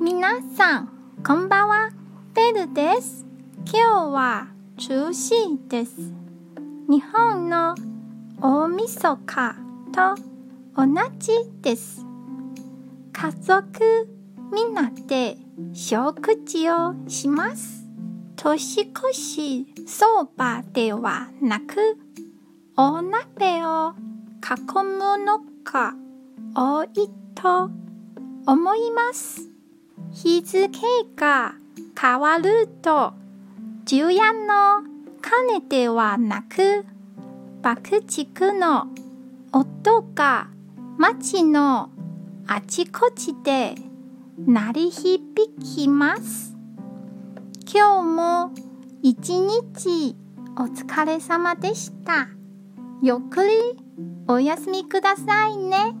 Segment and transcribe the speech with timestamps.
[0.00, 0.88] 皆さん、
[1.26, 1.90] こんばんは。
[2.32, 3.26] ベルです。
[3.66, 6.12] 今日は中止です。
[6.88, 7.74] 日本の
[8.40, 9.56] 大晦日
[9.92, 10.14] と
[10.76, 10.86] 同
[11.18, 12.06] じです。
[13.12, 14.08] 家族
[14.52, 15.36] みんなで
[15.72, 17.84] 食事をします。
[18.36, 21.98] 年越しそばではなく、
[22.76, 23.94] お鍋を
[24.44, 25.92] 囲むのが
[26.54, 26.88] 多い
[27.34, 27.68] と
[28.46, 29.47] 思います。
[30.12, 30.68] 日付
[31.16, 31.54] が
[32.00, 33.12] 変わると、
[33.86, 34.82] 昼夜の
[35.20, 36.84] 鐘ではなく、
[37.62, 38.88] 爆竹の
[39.52, 40.48] 音が
[40.96, 41.90] 街の
[42.46, 43.74] あちこちで
[44.46, 45.20] 鳴り響
[45.60, 46.56] きます。
[47.72, 48.50] 今日も
[49.02, 50.16] 一日
[50.56, 52.28] お疲れ様でした。
[53.02, 53.52] ゆっくり
[54.26, 55.94] お休みくださいね。